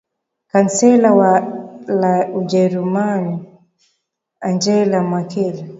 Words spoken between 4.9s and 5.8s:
merkel